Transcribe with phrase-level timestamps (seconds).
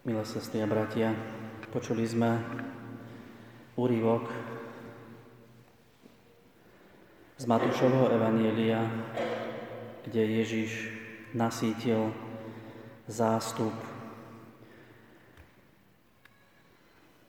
[0.00, 1.12] Milé sestry a bratia,
[1.68, 2.40] počuli sme
[3.76, 4.32] úrivok
[7.36, 8.80] z Matúšovho Evanielia,
[10.08, 10.88] kde Ježiš
[11.36, 12.16] nasítil
[13.12, 13.76] zástup.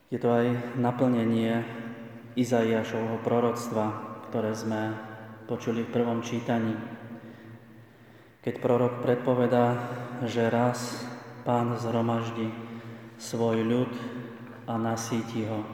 [0.07, 1.67] Je to aj naplnenie
[2.39, 4.95] Izaiášovho proroctva, ktoré sme
[5.43, 6.79] počuli v prvom čítaní.
[8.39, 9.75] Keď prorok predpovedá,
[10.23, 11.11] že raz
[11.41, 12.53] pán zhromaždí
[13.17, 13.91] svoj ľud
[14.69, 15.65] a nasíti ho.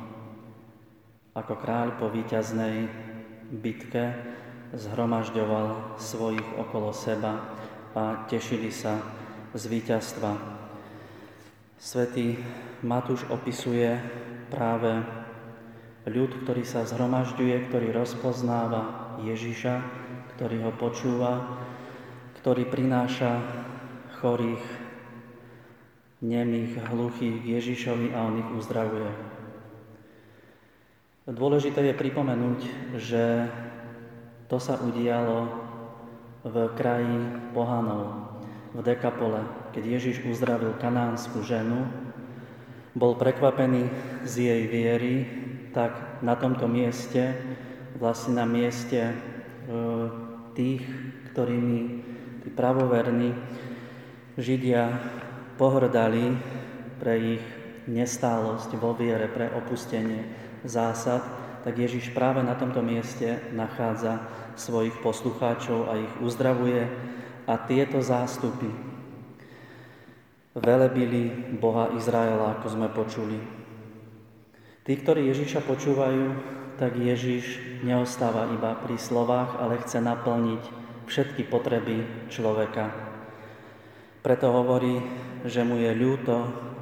[1.36, 2.88] Ako kráľ po víťaznej
[3.52, 4.16] bitke
[4.72, 7.56] zhromažďoval svojich okolo seba
[7.96, 9.00] a tešili sa
[9.52, 10.32] z víťazstva.
[11.78, 12.42] Svetý
[12.82, 13.96] Matúš opisuje
[14.50, 15.04] práve
[16.08, 19.76] ľud, ktorý sa zhromažďuje, ktorý rozpoznáva Ježiša,
[20.36, 21.60] ktorý ho počúva,
[22.42, 23.44] ktorý prináša
[24.18, 24.87] chorých,
[26.22, 29.12] nemých, hluchých Ježišovi a on ich uzdravuje.
[31.28, 32.60] Dôležité je pripomenúť,
[32.96, 33.52] že
[34.48, 35.52] to sa udialo
[36.48, 38.32] v kraji pohanov,
[38.72, 39.44] v Dekapole,
[39.76, 41.84] keď Ježiš uzdravil kanánsku ženu,
[42.96, 43.92] bol prekvapený
[44.24, 45.16] z jej viery,
[45.76, 47.36] tak na tomto mieste,
[48.00, 49.16] vlastne na mieste e,
[50.58, 50.82] tých,
[51.34, 51.80] ktorými
[52.42, 53.36] tí pravoverní
[54.38, 54.96] Židia
[55.58, 56.38] pohrdali
[57.02, 57.44] pre ich
[57.90, 60.30] nestálosť vo viere, pre opustenie
[60.64, 61.26] zásad,
[61.66, 64.24] tak Ježiš práve na tomto mieste nachádza
[64.56, 66.88] svojich poslucháčov a ich uzdravuje
[67.48, 68.70] a tieto zástupy
[70.58, 73.38] velebili Boha Izraela, ako sme počuli.
[74.82, 76.26] Tí, ktorí Ježiša počúvajú,
[76.82, 80.64] tak Ježiš neostáva iba pri slovách, ale chce naplniť
[81.10, 83.07] všetky potreby človeka.
[84.28, 85.00] Preto hovorí,
[85.48, 86.36] že mu je ľúto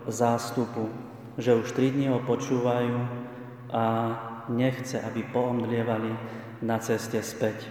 [0.09, 0.89] zástupu,
[1.37, 2.97] že už tri dni ho počúvajú
[3.69, 3.85] a
[4.49, 6.09] nechce, aby poomdlievali
[6.65, 7.69] na ceste späť.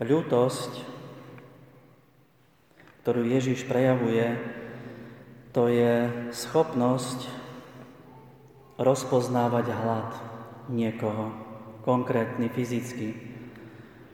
[0.00, 0.72] Ľútosť,
[3.04, 4.40] ktorú Ježiš prejavuje,
[5.52, 7.28] to je schopnosť
[8.80, 10.10] rozpoznávať hlad
[10.72, 11.28] niekoho,
[11.84, 13.36] konkrétny, fyzicky,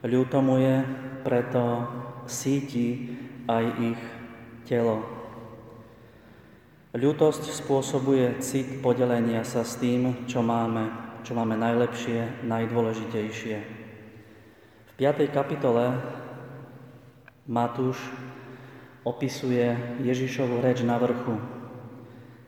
[0.07, 0.87] Ľúto mu je,
[1.27, 1.89] preto
[2.31, 3.11] síti
[3.47, 4.03] aj ich
[4.67, 5.03] telo.
[6.97, 10.91] Ľútosť spôsobuje cit podelenia sa s tým, čo máme,
[11.23, 13.57] čo máme najlepšie, najdôležitejšie.
[14.87, 15.29] V 5.
[15.31, 15.93] kapitole
[17.47, 18.01] Matúš
[19.07, 19.71] opisuje
[20.03, 21.39] Ježišovu reč na vrchu.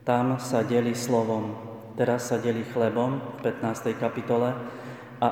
[0.03, 1.55] Tam sa delí slovom,
[1.95, 3.95] teraz sa delí chlebom v 15.
[3.95, 4.51] kapitole
[5.21, 5.27] a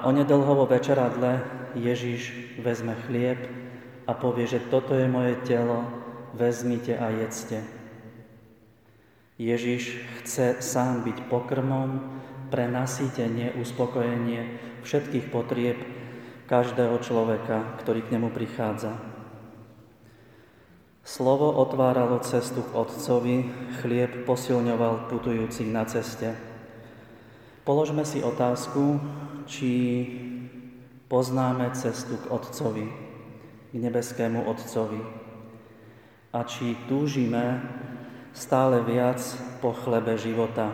[0.55, 1.41] vo večeradle
[1.75, 3.66] Ježiš vezme chlieb
[4.07, 5.83] a povie, že toto je moje telo,
[6.31, 7.59] vezmite a jedzte.
[9.37, 12.01] Ježiš chce sám byť pokrmom
[12.49, 15.77] pre nasýtenie, uspokojenie všetkých potrieb
[16.47, 18.95] každého človeka, ktorý k nemu prichádza.
[21.07, 23.37] Slovo otváralo cestu k Otcovi,
[23.79, 26.35] chlieb posilňoval putujúcich na ceste.
[27.63, 28.99] Položme si otázku,
[29.47, 29.71] či
[31.07, 33.06] poznáme cestu k Otcovi,
[33.77, 34.97] k nebeskému Otcovi
[36.33, 37.61] a či túžime
[38.33, 39.21] stále viac
[39.61, 40.73] po chlebe života.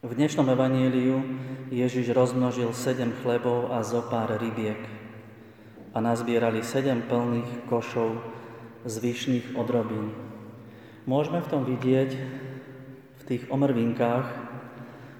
[0.00, 1.20] V dnešnom evaníliu
[1.68, 4.80] Ježiš rozmnožil sedem chlebov a zo pár rybiek
[5.92, 8.16] a nazbierali sedem plných košov
[8.88, 10.16] zvyšných odrobín.
[11.04, 12.10] Môžeme v tom vidieť
[13.20, 14.46] v tých omrvinkách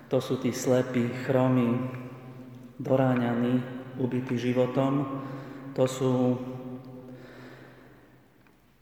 [0.06, 1.82] to sú tí slepí, chromí,
[2.78, 3.59] doráňaní,
[3.99, 5.03] ubití životom.
[5.76, 6.41] To sú,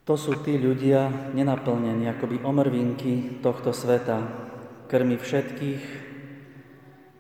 [0.07, 4.23] to sú tí ľudia nenaplnení, akoby omrvinky tohto sveta.
[4.87, 5.83] Krmi všetkých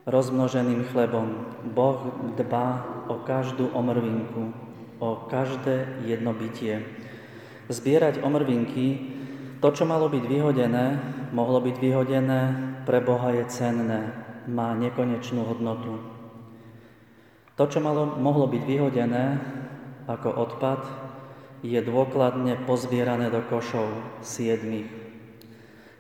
[0.06, 1.58] rozmnoženým chlebom.
[1.74, 2.06] Boh
[2.38, 2.68] dbá
[3.10, 4.54] o každú omrvinku,
[5.02, 6.86] o každé jedno bytie.
[7.66, 9.10] Zbierať omrvinky,
[9.58, 10.86] to, čo malo byť vyhodené,
[11.34, 12.40] mohlo byť vyhodené,
[12.86, 14.12] pre Boha je cenné,
[14.46, 15.98] má nekonečnú hodnotu.
[17.56, 19.24] To, čo malo, mohlo byť vyhodené
[20.04, 20.80] ako odpad,
[21.64, 23.88] je dôkladne pozbierané do košov
[24.20, 24.92] siedmých.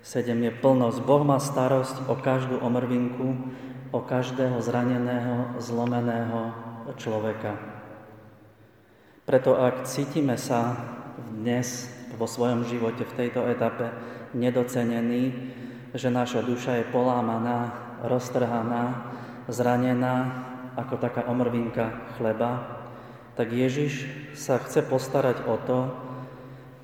[0.04, 1.00] Sedem je plnosť.
[1.00, 3.32] Boh má starosť o každú omrvinku,
[3.88, 6.52] o každého zraneného, zlomeného
[7.00, 7.56] človeka.
[9.24, 10.76] Preto ak cítime sa
[11.32, 11.88] dnes
[12.20, 13.88] vo svojom živote v tejto etape
[14.36, 15.32] nedocenený,
[15.96, 17.72] že naša duša je polámaná,
[18.04, 19.16] roztrhaná,
[19.48, 20.44] zranená
[20.76, 22.83] ako taká omrvinka chleba,
[23.34, 24.06] tak Ježiš
[24.38, 25.78] sa chce postarať o to,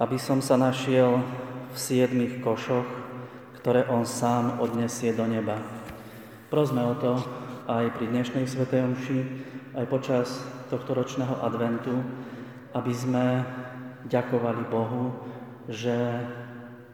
[0.03, 1.23] aby som sa našiel
[1.71, 2.87] v siedmých košoch,
[3.63, 5.63] ktoré On sám odnesie do neba.
[6.51, 7.23] Prosme o to
[7.71, 9.19] aj pri dnešnej Svetej Omši,
[9.79, 12.03] aj počas tohto ročného adventu,
[12.75, 13.47] aby sme
[14.11, 15.15] ďakovali Bohu,
[15.71, 15.95] že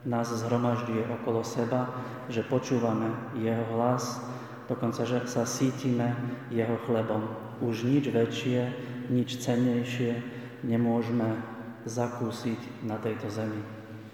[0.05, 1.89] nás zhromažďuje okolo seba,
[2.29, 3.09] že počúvame
[3.41, 4.21] Jeho hlas,
[4.69, 6.13] dokonca, že sa sítime
[6.53, 7.25] Jeho chlebom.
[7.65, 8.69] Už nič väčšie,
[9.13, 10.19] nič cennejšie
[10.67, 11.39] nemôžeme
[11.87, 13.63] zakúsiť na tejto zemi.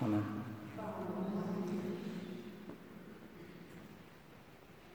[0.02, 0.41] Amen.